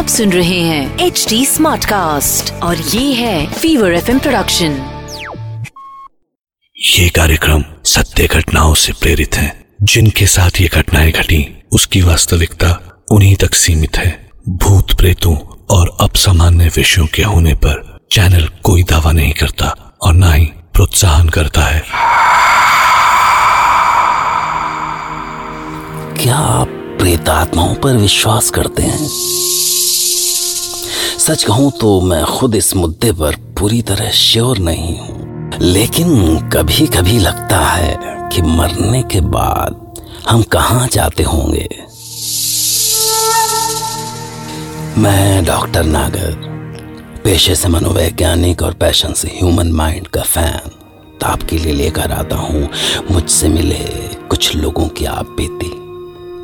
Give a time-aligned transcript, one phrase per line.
[0.00, 4.72] आप सुन रहे हैं एच डी स्मार्ट कास्ट और ये है फीवर एफ़ प्रोडक्शन
[6.76, 13.36] ये कार्यक्रम सत्य घटनाओं से प्रेरित है। जिनके साथ ये घटनाएँ घटी उसकी वास्तविकता उन्हीं
[13.36, 15.36] तक सीमित है। भूत प्रेतों
[15.70, 21.28] और अपसामान्य विषयों के होने पर चैनल कोई दावा नहीं करता और न ही प्रोत्साहन
[21.28, 21.84] करता है।
[26.24, 26.68] क्या आप
[27.00, 29.10] प्रेतात्माओं पर विश्वास करते हैं?
[31.20, 36.86] सच कहूँ तो मैं खुद इस मुद्दे पर पूरी तरह श्योर नहीं हूँ। लेकिन कभी
[36.86, 37.98] कभी लगता है
[38.32, 41.68] कि मरने के बाद हम कहाँ जाते होंगे।
[44.98, 46.32] मैं डॉक्टर नागर,
[47.24, 50.68] पेशे से मनोवैज्ञानिक और पैशन से ह्यूमन माइंड का फ़ैन।
[51.20, 52.68] तो आपके लिए लेकर आता हूँ।
[53.10, 53.84] मुझसे मिले
[54.28, 55.70] कुछ लोगों की आप बीती।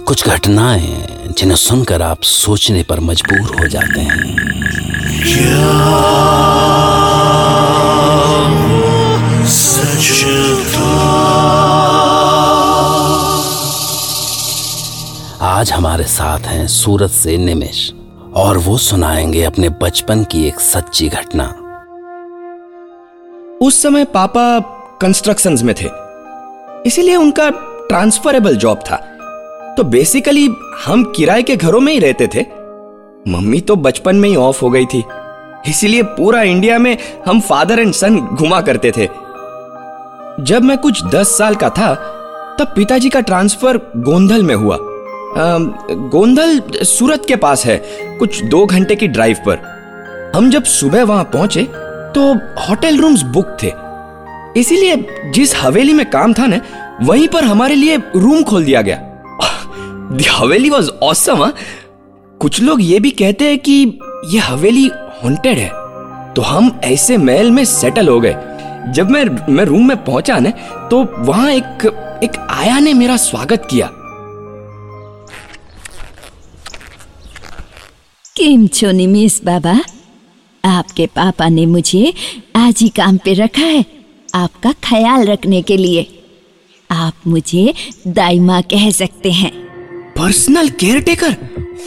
[0.05, 1.07] कुछ घटनाएँ
[1.39, 4.47] जिन्हें सुनकर आप सोचने पर मजबूर हो जाते हैं।
[5.27, 5.33] आज
[15.73, 17.93] हमारे साथ हैं सूरत से निमिष
[18.35, 21.45] और वो सुनाएँगे अपने बचपन की एक सच्ची घटना।
[23.63, 24.59] उस समय पापा
[25.01, 25.89] कंस्ट्रक्शंस में थे।
[26.89, 27.51] इसीलिए उनका
[27.89, 28.97] ट्रांसफरेबल जॉब था।
[29.77, 30.51] तो बेसिकली
[30.87, 32.66] हम किराए के घरों में ही रहते थे।
[33.29, 35.05] मम्मी तो बचपन में ही ऑफ़ हो गई थी।
[35.69, 36.97] इसीलिए पूरा इंडिया में
[37.27, 39.09] हम फादर एंड सन घुमा करते थे।
[40.41, 41.95] जब मैं कुछ दस साल का था,
[42.59, 44.79] तब पिताजी का ट्रांसफ़र गोंधल में हुआ।
[46.11, 47.77] गोंधल सूरत के पास है,
[48.19, 49.59] कुछ दो घंटे की ड्राइव पर।
[50.37, 51.63] हम जब सुबह वहाँ पहुँचे
[52.15, 53.73] तो होटल रूम्स बुक थे।
[54.61, 56.61] इसीलिए जिस हवेली में काम था ना,
[57.03, 59.03] वहीं पर हमारे लिए रूम खोल दिया गया।
[60.37, 61.53] हवेली वॉज़ ऑसम
[62.41, 63.73] कुछ लोग ये भी कहते हैं कि
[64.31, 64.87] ये हवेली
[65.23, 65.69] हॉन्टेड है।
[66.35, 68.35] तो हम ऐसे महल में सेटल हो गए।
[68.93, 70.51] जब मैं मैं रूम में पहुँचा ना
[70.89, 71.87] तो वहाँ एक
[72.25, 73.91] एक आया ने मेरा स्वागत किया।
[78.37, 79.79] केम छो निमेश बाबा?
[80.65, 82.13] आपके पापा ने मुझे
[82.57, 83.85] आज ही काम पे रखा है
[84.35, 86.07] आपका ख्याल रखने के लिए।
[86.91, 87.75] आप मुझे
[88.07, 89.53] दाइमा कह सकते हैं।
[90.13, 91.37] पर्सनल केयर टेकर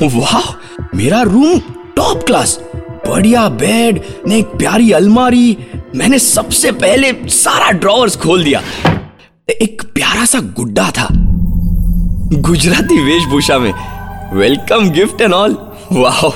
[0.03, 0.53] वाह,
[0.95, 1.59] मेरा रूम
[1.95, 5.57] टॉप क्लास बढ़िया बेड ने एक प्यारी अलमारी।
[5.95, 8.61] मैंने सबसे पहले सारा ड्रॉवर्स खोल दिया।
[9.50, 11.07] एक प्यारा सा गुड्डा था।
[12.33, 13.73] गुजराती वेशभूषा में।
[14.33, 15.57] वेलकम गिफ्ट एंड ऑल
[15.91, 16.27] वाह,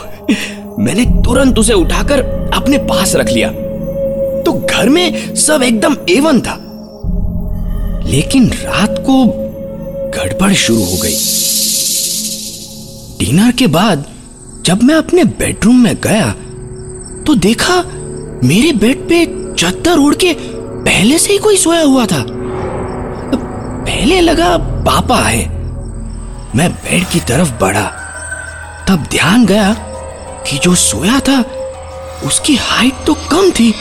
[0.79, 2.21] मैंने तुरंत उसे उठाकर
[2.53, 3.49] अपने पास रख लिया।
[4.43, 6.59] तो घर में सब एकदम एवन था।
[8.09, 9.25] लेकिन रात को
[10.19, 11.15] गड़बड़ शुरू हो गई।
[13.23, 14.05] डिनर के बाद
[14.65, 16.29] जब मैं अपने बेडरूम में गया
[17.23, 17.75] तो देखा
[18.43, 19.25] मेरे बेड पे
[19.55, 22.23] चद्दर उड़ के पहले से ही कोई सोया हुआ था।
[23.85, 25.45] पहले लगा पापा है।
[26.55, 27.85] मैं बेड की तरफ़ बढ़ा,
[28.89, 29.73] तब ध्यान गया
[30.47, 31.39] कि जो सोया था,
[32.25, 33.73] उसकी हाइट तो कम थी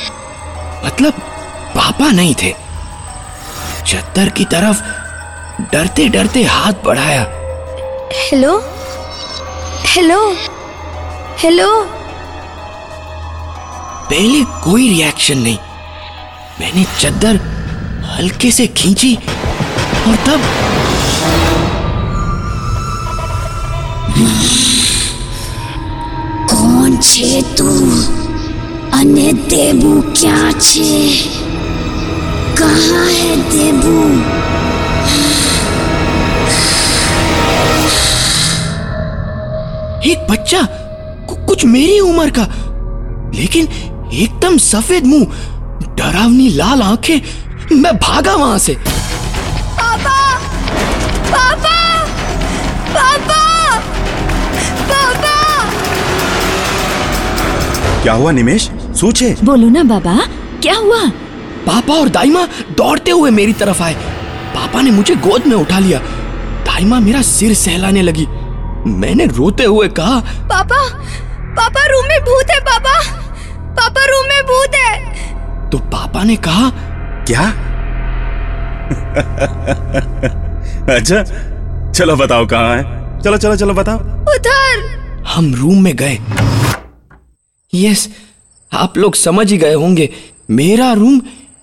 [0.87, 1.13] मतलब
[1.75, 2.53] पापा नहीं थे।
[3.87, 4.83] चद्दर की तरफ़
[5.73, 7.27] डरते डरते हाथ बढ़ाया।
[8.13, 8.61] हेलो?
[9.95, 10.19] हेलो
[11.39, 11.67] हेलो
[14.11, 15.59] पहले कोई रिएक्शन नहीं।
[16.61, 17.37] मैंने चद्दर
[18.05, 20.41] हल्के से खींची और तब
[26.53, 27.69] कौन छे तू?
[28.99, 31.09] अने देबू क्या छे?
[32.59, 34.42] कहाँ है देबू?
[40.07, 40.63] एक बच्चा
[41.47, 42.43] कुछ मेरी उम्र का।
[43.35, 43.69] लेकिन
[44.13, 45.25] एकदम सफ़ेद मुँह
[45.97, 50.39] डरावनी लाल आँखें मैं भागा वहाँ से। पापा!
[51.31, 52.05] पापा!
[52.95, 53.79] पापा!
[54.91, 55.71] पापा!
[58.03, 58.71] क्या हुआ निमेश?
[59.01, 60.19] सोचे बोलो ना बाबा
[60.63, 61.03] क्या हुआ?
[61.67, 62.47] पापा और दाइमा
[62.77, 63.95] दौड़ते हुए मेरी तरफ़ आए।
[64.55, 65.99] पापा ने मुझे गोद में उठा लिया।
[66.67, 68.27] दाइमा मेरा सिर सहलाने लगी।
[68.87, 70.87] मैंने रोते हुए कहा पापा
[71.57, 73.01] पापा रूम में भूत है पापा।
[73.75, 76.71] पापा रूम में भूत है। तो पापा ने कहा
[77.25, 77.43] क्या?
[80.95, 81.23] अच्छा
[81.93, 82.83] चलो बताओ कहाँ है?
[83.21, 83.99] चलो चलो चलो बताओ।
[84.35, 86.19] उधर। हम रूम में गए।
[87.75, 88.09] यस
[88.73, 90.09] आप लोग समझ ही गए होंगे।
[90.51, 91.21] मेरा रूम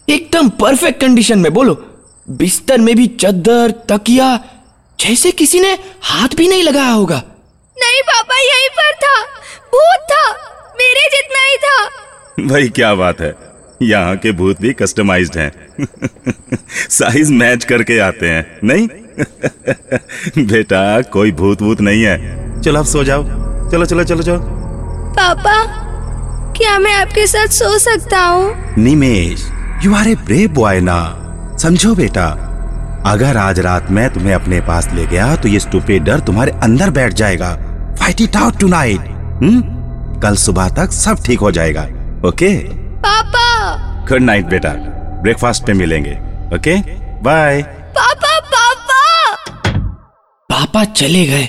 [0.09, 1.73] एकदम परफेक्ट कंडीशन में बोलो।
[2.27, 4.39] बिस्तर में भी चद्दर तकिया
[4.99, 7.23] जैसे किसी ने हाथ भी नहीं लगाया होगा।
[7.77, 9.21] नहीं पापा यहीं पर था।
[9.65, 10.31] भूत था।
[10.73, 11.85] मेरे जितना ही था।
[12.53, 13.35] भाई क्या बात है।
[13.81, 15.51] यहाँ के भूत भी कस्टमाइज्ड हैं।
[16.89, 18.87] साइज़ मैच करके आते हैं नहीं?
[20.45, 23.23] बेटा कोई भूत भूत नहीं है। चलो अब सो जाओ।
[23.71, 24.39] चलो चलो चलो चलो।
[25.11, 25.65] पापा
[26.57, 28.75] क्या मैं आपके साथ सो सकता हूँ?
[28.77, 29.51] Nimesh
[29.83, 31.15] you are a brave boy ना।
[31.61, 32.45] समझो बेटा।
[33.07, 36.89] अगर आज रात में तुम्हें अपने पास ले गया तो ये स्टूपिड डर तुम्हारे अंदर
[36.91, 37.53] बैठ जाएगा।
[37.99, 38.99] Fight it out tonight
[39.43, 39.61] hmm?
[40.21, 41.83] कल सुबह तक सब ठीक हो जाएगा
[42.27, 42.53] ओके
[42.99, 44.05] पापा!
[44.09, 44.69] गुड नाइट बेटा।
[45.23, 46.11] ब्रेकफास्ट पे मिलेंगे
[46.55, 46.75] ओके
[47.23, 47.61] बाय
[47.97, 49.77] पापा पापा!
[50.49, 51.47] पापा चले गए।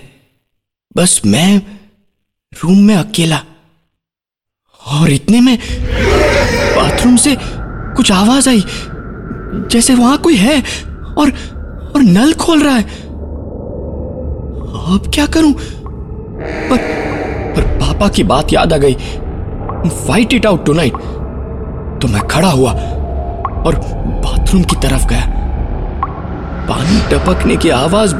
[0.97, 1.56] बस मैं
[2.52, 3.41] रूम में अकेला।
[4.81, 5.56] और इतने में
[6.76, 7.37] बाथरूम से
[7.97, 8.64] कुछ आवाज़ आई
[9.70, 10.62] जैसे वहाँ कोई है।
[11.19, 11.31] और
[11.95, 12.83] और नल खोल रहा है।
[14.91, 15.53] अब क्या करूँ?
[16.71, 16.77] पर
[17.57, 18.95] पर पापा की बात याद आ गई।
[19.89, 20.93] फाइट इट आउट टुनाइट
[22.03, 22.71] तो मैं खड़ा हुआ
[23.61, 23.75] और
[24.25, 25.25] बाथरूम की तरफ़ गया।
[26.69, 28.15] पानी टपकने की आवाज़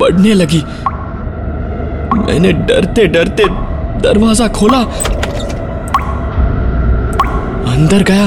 [0.00, 0.62] बढ़ने लगी।
[2.18, 3.44] मैंने डरते डरते
[4.00, 4.78] दरवाज़ा खोला।
[7.72, 8.26] अंदर गया।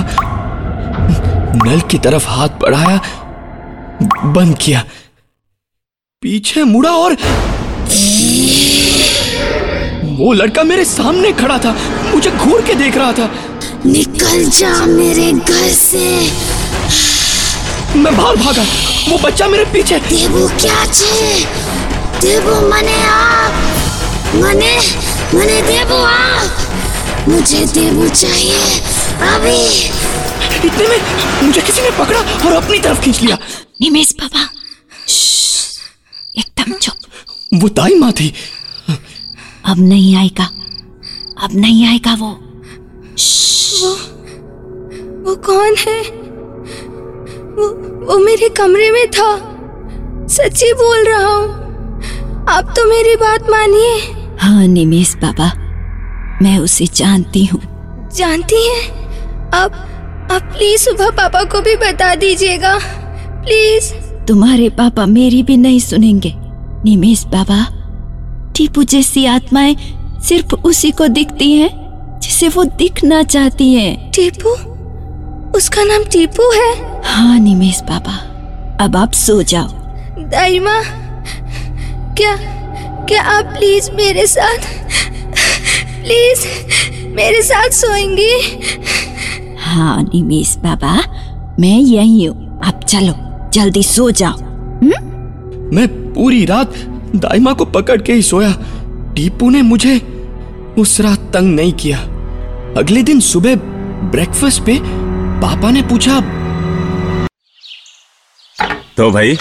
[1.65, 2.99] नल की तरफ़ हाथ बढ़ाया।
[4.25, 4.85] बंद किया।
[6.21, 7.13] पीछे मुड़ा और
[10.03, 11.75] वो लड़का मेरे सामने खड़ा था।
[12.15, 13.31] मुझे घूर के देख रहा था।
[13.85, 16.31] निकल जा मेरे घर से।
[17.95, 18.65] मैं बाहर भागा।
[19.09, 21.45] वो बच्चा मेरे पीछे। देवू क्या छे?
[22.21, 23.49] देवू मने आ।
[24.35, 24.77] मने
[25.35, 26.43] मने देवू आ।
[27.29, 28.79] मुझे देवू चाहिए।
[29.21, 29.85] अभी।
[30.67, 31.01] इतने में
[31.43, 33.37] मुझे किसी ने पकड़ा और अपनी तरफ़ खींच लिया।
[33.81, 34.49] निमेश बाबा।
[35.07, 35.77] श्श्श,
[36.37, 36.95] एकदम चुप।
[37.53, 38.33] वो दाई माँ थी।
[39.65, 40.43] अब नहीं आएगा।
[41.43, 42.29] अब नहीं आएगा वो।
[45.21, 46.01] वो कौन है?
[47.51, 47.67] वो
[48.05, 49.35] वो मेरे कमरे में था।
[50.27, 51.49] सच्ची बोल रहा हूँ।
[52.49, 53.99] आप तो मेरी बात मानिए।
[54.39, 55.53] हाँ निमेश बाबा।
[56.41, 57.61] मैं उसे जानती हूँ।
[58.15, 58.89] जानती हैं?
[59.49, 59.73] आप
[60.31, 62.79] आप प्लीज़ सुबह पापा को भी बता दीजिएगा।
[63.43, 63.93] प्लीज़।
[64.27, 66.33] तुम्हारे पापा मेरी भी नहीं सुनेंगे।
[66.85, 67.65] निमेश बाबा
[68.55, 69.75] टीपू जैसी आत्माएँ
[70.23, 74.49] सिर्फ़ उसी को दिखती हैं जिसे वो दिखना चाहती हैं। टीपू?
[75.57, 77.01] उसका नाम टीपू है?
[77.05, 78.17] हाँ निमेश बाबा।
[78.83, 79.67] अब आप सो जाओ।
[80.29, 80.81] दाई माँ
[82.17, 82.35] क्या
[83.05, 84.69] क्या आप प्लीज़ मेरे साथ
[86.03, 86.45] प्लीज़
[87.15, 88.31] मेरे साथ सोएँगी?
[89.59, 90.95] हाँ निमेश बाबा
[91.59, 94.37] मैं यही हूँ। अब चलो। जल्दी सो जाओ।
[94.79, 94.91] हुँ?
[95.73, 96.73] मैं पूरी रात
[97.15, 98.51] दाइमा को पकड़ के ही सोया।
[99.15, 99.97] टीपू ने मुझे
[100.79, 101.99] उस रात तंग नहीं किया।
[102.77, 103.55] अगले दिन सुबह
[104.11, 104.77] ब्रेकफास्ट पे
[105.41, 106.19] पापा ने पूछा
[108.97, 109.37] तो भाई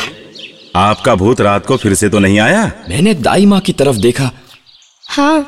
[0.76, 2.64] आपका भूत रात को फिर से तो नहीं आया?
[2.88, 4.30] मैंने दाई माँ की तरफ़ देखा।
[5.08, 5.46] हाँ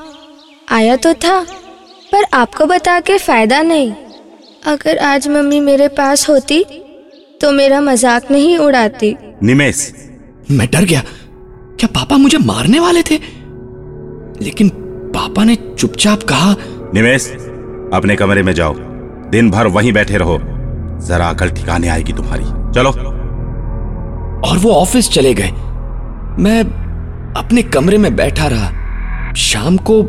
[0.68, 1.40] आया तो था
[2.12, 3.92] पर आपको बता के फ़ायदा नहीं।
[4.66, 6.64] अगर आज मम्मी मेरे पास होती
[7.42, 9.92] तो मेरा मज़ाक नहीं उड़ाती। निमेश।
[10.50, 11.02] मैं डर गया।
[11.80, 13.18] क्या पापा मुझे मारने वाले थे?
[14.42, 14.68] लेकिन
[15.14, 16.54] पापा ने चुपचाप कहा
[16.94, 17.30] निमेश
[17.94, 18.74] अपने कमरे में जाओ।
[19.30, 20.38] दिन भर वहीं बैठे रहो।
[21.08, 22.90] जरा अकल ठिकाने आएगी तुम्हारी। चलो।
[24.50, 25.50] और वो ऑफ़िस चले गए।
[26.42, 26.60] मैं
[27.36, 30.04] अपने कमरे में बैठा रहा। शाम को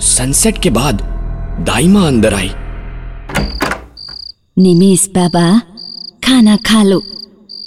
[0.00, 1.02] सनसेट के बाद
[1.60, 2.50] दाइमा अंदर आई।
[4.58, 5.62] निमेश बाबा
[6.28, 7.02] खाना खा लो।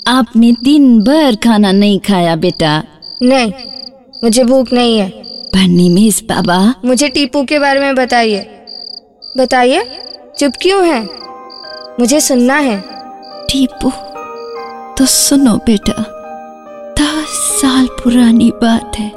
[0.07, 2.83] आपने दिन भर खाना नहीं खाया बेटा।
[3.21, 3.53] नहीं
[4.23, 8.39] मुझे भूख नहीं है। पर निमेश बाबा। मुझे टीपू के बारे में बताइए।
[9.37, 9.83] बताइए
[10.39, 11.09] चुप क्यों है?
[11.99, 12.83] मुझे सुनना है।
[13.45, 13.89] टीपू
[14.95, 16.03] तो सुनो बेटा।
[16.99, 19.09] दस साल पुरानी बात है।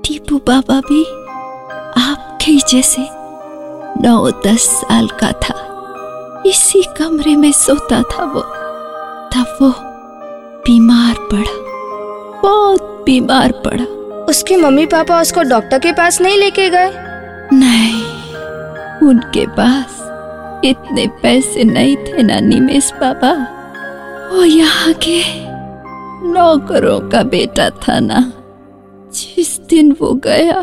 [0.00, 1.04] टीपू बाबा भी
[2.02, 3.02] आपके जैसे
[4.08, 5.67] नौ दस साल का था।
[6.46, 8.40] इसी कमरे में सोता था वो।
[9.34, 9.70] तब वो
[10.64, 13.84] बीमार पड़ा बहुत बीमार पड़ा।
[14.24, 16.90] उसके मम्मी पापा उसको डॉक्टर के पास नहीं लेके गए?
[17.52, 18.02] नहीं
[19.08, 20.00] उनके पास
[20.64, 23.32] इतने पैसे नहीं थे ना निमेश बाबा
[24.32, 25.22] वो यहाँ के
[26.28, 28.20] नौकरों का बेटा था ना
[29.12, 30.60] जिस दिन वो गया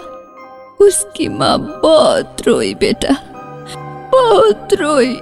[0.82, 3.15] उसकी माँ बहुत रोई बेटा
[4.12, 5.17] बहुत रोई।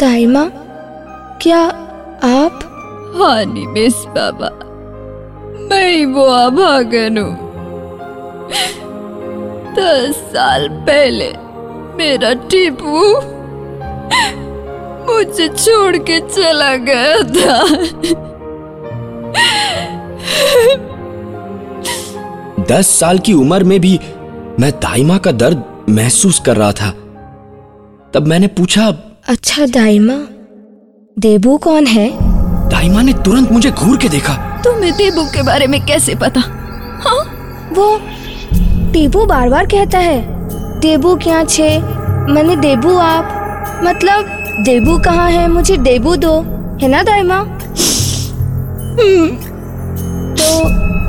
[0.00, 0.44] दाइमा
[1.42, 2.60] क्या आप?
[3.16, 4.48] हाँ निमेश बाबा
[5.70, 7.34] मैं ही वो अभागन हूँ।
[9.74, 11.28] दस साल पहले
[11.98, 13.02] मेरा टीपू
[15.06, 17.58] मुझे छोड़ के चला गया था।
[22.64, 23.98] दस साल की उम्र में भी
[24.60, 26.90] मैं दाइमा का दर्द महसूस कर रहा था।
[28.14, 28.90] तब मैंने पूछा
[29.28, 30.14] अच्छा दाइमा।
[31.18, 32.10] देबू कौन है?
[32.68, 34.34] दाइमा ने तुरंत मुझे घूर के देखा।
[34.64, 36.40] तुम्हें देबू के बारे में कैसे पता?
[37.04, 37.20] हाँ?
[37.72, 38.00] वो
[38.92, 40.20] टीबू बार बार कहता है
[40.80, 41.78] देबू क्या छे?
[42.32, 44.24] मैंने देबू आप। मतलब
[44.64, 45.48] देबू कहाँ है?
[45.48, 46.40] मुझे देबू दो।
[46.82, 47.38] है ना दाइमा?
[49.00, 49.28] हम्म,
[50.34, 50.64] तो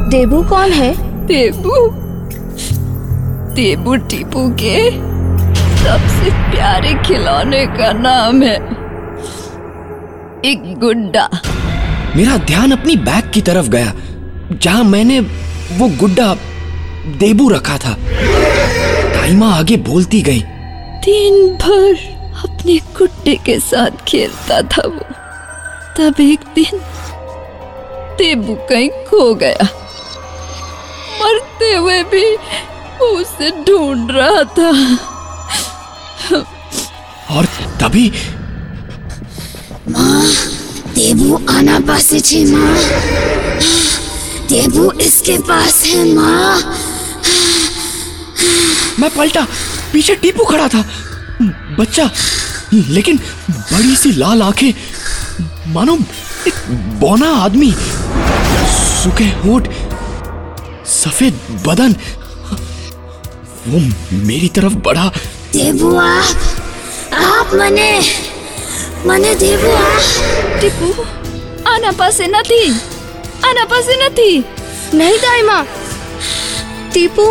[0.10, 0.94] देबू कौन है?
[1.25, 1.89] देबू?
[3.56, 5.11] देबू टीपू के?
[5.83, 8.55] सबसे प्यारे खिलौने का नाम है
[10.45, 11.27] एक गुड्डा।
[12.15, 13.93] मेरा ध्यान अपनी बैग की तरफ़ गया
[14.53, 15.19] जहाँ मैंने
[15.77, 16.33] वो गुड्डा
[17.17, 17.95] देबू रखा था।
[19.13, 20.41] दाइमा आगे बोलती गई
[21.05, 21.93] दिन भर
[22.43, 25.05] अपने गुड्डे के साथ खेलता था वो।
[25.97, 26.79] तब एक दिन
[28.17, 29.63] देबू कहीं खो गया।
[31.21, 32.25] मरते हुए भी
[33.00, 34.71] वो उसे ढूंढ रहा था।
[37.32, 37.46] और
[37.82, 38.10] तभी
[40.96, 42.75] देबू आना पासे छे माँ।
[44.50, 46.56] देबू इसके पास है माँ।
[49.00, 49.46] मैं पलटा
[49.94, 50.84] पीछे टीपू खड़ा था।
[51.80, 52.10] बच्चा
[52.74, 53.18] लेकिन
[53.51, 54.72] बड़ी सी लाल आँखें।
[55.74, 55.98] मानो
[56.48, 56.54] एक
[57.00, 59.68] बौना आदमी। सूखे होठ
[60.88, 61.96] सफ़ेद बदन।
[63.68, 63.80] वो
[64.28, 65.12] मेरी तरफ़ बढ़ा।
[65.54, 66.38] देबू आप
[67.26, 67.90] आप मने
[69.09, 69.90] મને દેવો આ
[70.54, 70.87] ટીપુ
[71.73, 72.61] આના પાસે નથી
[73.49, 74.30] આના પાસે નથી
[74.92, 75.56] नहीं दाइमा
[76.95, 77.25] टीपू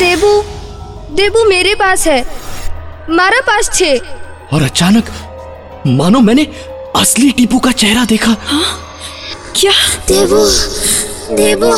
[0.00, 0.30] देबू
[1.18, 2.18] देबू मेरे पास है
[3.18, 3.90] मारा पास छे
[4.54, 5.06] और अचानक
[5.98, 6.44] मानो मैंने
[6.96, 8.32] असली टीपू का चेहरा देखा
[9.58, 9.76] क्या
[10.10, 10.42] देबू
[11.40, 11.70] देबू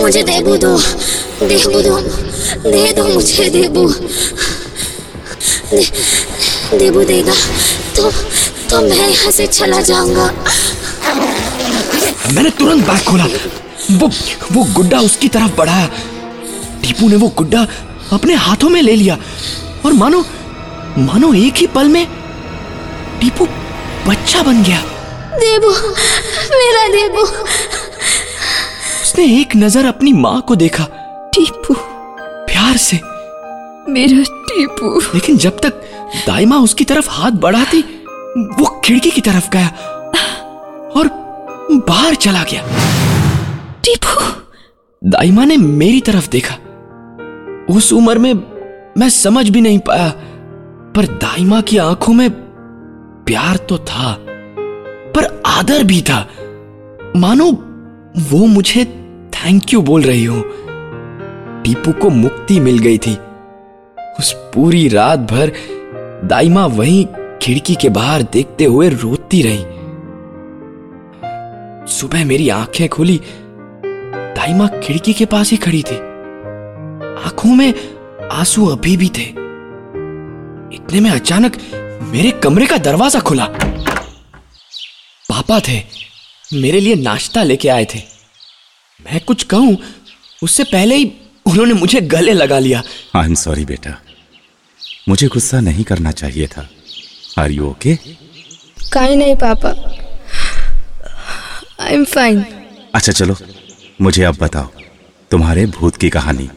[0.00, 0.72] मुझे देबू दो
[1.44, 1.96] देबू दो
[2.63, 3.87] दे दो मुझे देबू
[5.71, 5.81] दे,
[6.77, 7.33] देबू देगा।
[7.95, 8.11] तो
[8.69, 10.25] तो मैं यहाँ से चला जाऊँगा।
[12.33, 13.25] मैंने तुरंत बैग खोला।
[13.91, 14.09] वो
[14.51, 15.87] वो गुड्डा उसकी तरफ़ बढ़ाया
[16.83, 17.67] टीपू ने वो गुड्डा
[18.13, 19.17] अपने हाथों में ले लिया।
[19.85, 20.23] और मानो
[20.99, 22.05] मानो एक ही पल में
[23.21, 23.45] टीपू
[24.07, 24.81] बच्चा बन गया।
[25.35, 25.71] देबू
[26.51, 27.21] मेरा देबू
[29.01, 30.83] उसने एक नज़र अपनी माँ को देखा।
[31.33, 31.75] टीपू।
[32.77, 35.81] प्यार से। मेरा टीपू। लेकिन जब तक
[36.27, 37.81] दाइमा उसकी तरफ़ हाथ बढ़ाती
[38.37, 39.67] वो खिड़की की तरफ़ गया
[40.95, 41.07] और
[41.71, 42.63] बाहर चला गया।
[43.83, 44.41] टीपू।
[45.03, 46.55] दाइमा ने मेरी तरफ़ देखा।
[47.75, 48.33] उस उम्र में
[48.97, 50.09] मैं समझ भी नहीं पाया
[50.95, 52.29] पर दाइमा की आँखों में
[53.25, 54.17] प्यार तो था
[55.15, 56.27] पर आदर भी था।
[57.15, 57.51] मानो
[58.17, 58.85] वो मुझे
[59.33, 60.43] थैंक यू बोल रही हो।
[61.67, 63.13] टीपू को मुक्ति मिल गई थी।
[64.19, 65.51] उस पूरी रात भर
[66.23, 67.05] दाइमा वहीं
[67.41, 69.63] खिड़की के बाहर देखते हुए रोती रही।
[71.91, 73.21] सुबह मेरी आँखें खुली,
[74.37, 75.95] दाइमा खिड़की के पास ही खड़ी थी।
[77.25, 77.73] आँखों में
[78.31, 79.27] आँसू अभी भी थे।
[80.75, 81.57] इतने में अचानक
[82.01, 83.45] मेरे कमरे का दरवाज़ा खुला।
[85.29, 85.79] पापा थे,
[86.53, 87.99] मेरे लिए नाश्ता लेके आए थे।
[88.99, 89.77] मैं कुछ कहूँ,
[90.43, 91.13] उससे पहले ही
[91.47, 92.81] उन्होंने मुझे गले लगा लिया।
[93.15, 94.01] आई एम सॉरी बेटा।
[95.09, 96.69] मुझे गुस्सा नहीं करना चाहिए था।
[97.39, 97.95] Are you okay?
[98.93, 99.69] काहे नहीं पापा।
[101.85, 102.45] आई एम फाइन
[102.95, 103.35] अच्छा चलो।
[104.01, 104.67] मुझे अब बताओ
[105.31, 106.49] तुम्हारे भूत की कहानी।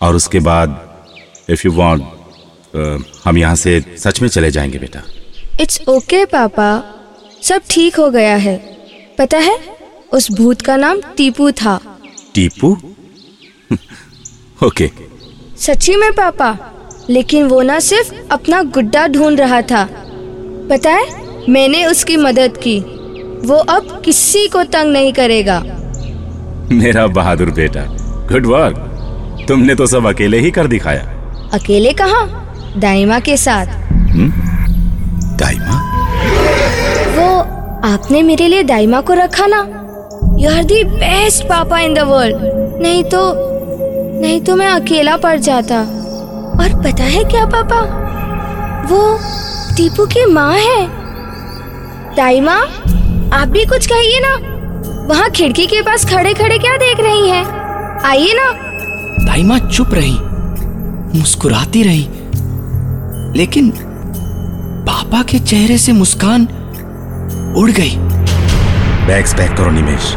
[0.00, 0.68] और उसके बाद
[1.50, 2.02] इफ़ यू वांट
[3.24, 5.02] हम यहाँ से सच में चले जाएँगे बेटा।
[5.60, 6.68] इट्स ओके okay, पापा।
[7.42, 8.56] सब ठीक हो गया है।
[9.18, 9.58] पता है
[10.12, 11.98] उस भूत का नाम टीपू था।
[12.34, 12.94] टीपू?
[14.64, 14.90] ओके
[15.58, 16.56] सच्ची में पापा।
[17.10, 19.84] लेकिन वो ना सिर्फ़ अपना गुड्डा ढूंढ रहा था।
[20.70, 21.04] पता है
[21.48, 22.78] मैंने उसकी मदद की।
[23.46, 25.58] वो अब किसी को तंग नहीं करेगा।
[26.72, 27.84] मेरा बहादुर बेटा
[28.28, 31.02] गुड वर्क तुमने तो सब अकेले ही कर दिखाया।
[31.52, 32.26] अकेले कहाँ?
[32.78, 33.66] दाइमा के साथ।
[35.38, 35.80] दाइमा?
[37.16, 37.38] वो
[37.84, 39.58] आपने मेरे लिए दाइमा को रखा ना?
[40.38, 42.36] यू आर दी बेस्ट पापा इन द वर्ल्ड।
[42.82, 43.51] नहीं तो
[44.22, 45.80] नहीं तो मैं अकेला पड़ जाता।
[46.60, 47.80] और पता है क्या पापा?
[48.90, 49.18] वो
[49.76, 50.86] टीपू की माँ है।
[52.16, 52.54] दाइमा
[53.36, 54.34] आप भी कुछ कहिए ना।
[55.08, 57.44] वहाँ खिड़की के पास खड़े खड़े क्या देख रही हैं?
[58.04, 58.52] आइए ना।
[59.24, 60.18] दाई माँ चुप रही
[61.18, 62.08] मुस्कुराती रही।
[63.38, 63.72] लेकिन
[64.86, 66.42] पापा के चेहरे से मुस्कान
[67.56, 67.96] उड़ गई।
[69.06, 70.14] बैग्स पैक करो निमेश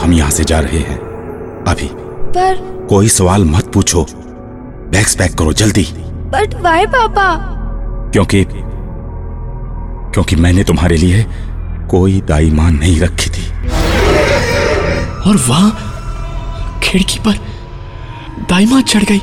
[0.00, 0.98] हम यहाँ से जा रहे हैं
[1.68, 1.90] अभी।
[2.32, 4.06] पर कोई सवाल मत पूछो।
[4.92, 7.36] बैग्स पैक करो जल्दी। बट वाई पापा?
[8.12, 8.44] क्योंकि
[10.12, 11.26] क्योंकि मैंने तुम्हारे लिए
[11.90, 13.50] कोई दाई माँ नहीं रखी थी।
[15.30, 15.70] और वहाँ
[16.82, 17.32] खिड़की पर
[18.50, 19.22] दाइमा चढ़ गई।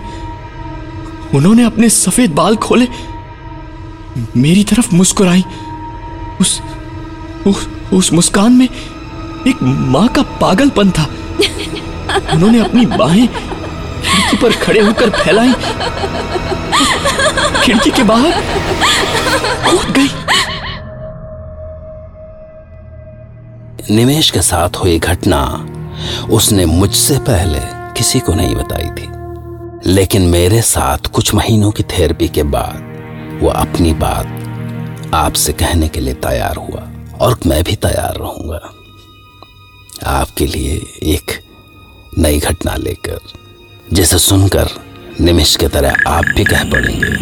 [1.36, 2.88] उन्होंने अपने सफ़ेद बाल खोले।
[4.38, 5.44] मेरी तरफ़ मुस्कुराई।
[6.42, 6.62] उस
[7.48, 8.70] उस, उस मुस्कान में
[9.48, 11.04] एक माँ का पागलपन था।
[12.34, 13.55] उन्होंने अपनी बाहें
[14.06, 15.54] खिड़की पर खड़े होकर फैलाई।
[17.64, 18.42] खिड़की के बाहर
[19.66, 20.10] कूद गई।
[23.96, 25.42] निमेश के साथ हुई घटना
[26.32, 27.60] उसने मुझसे पहले
[27.98, 29.10] किसी को नहीं बताई थी।
[29.92, 36.00] लेकिन मेरे साथ कुछ महीनों की थेरेपी के बाद वो अपनी बात आपसे कहने के
[36.00, 36.84] लिए तैयार हुआ
[37.22, 38.62] और मैं भी तैयार रहूँगा।
[40.12, 41.40] आपके लिए एक
[42.18, 43.20] नई घटना लेकर
[43.94, 44.70] जिसे सुनकर
[45.22, 47.14] निमिष की तरह आप भी कह पड़ेंगे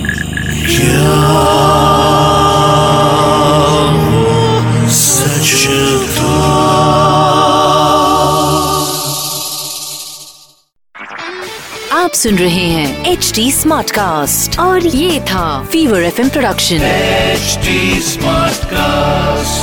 [11.94, 17.60] आप सुन रहे हैं एच डी स्मार्ट कास्ट और ये था fever F production H
[18.04, 19.63] smart cast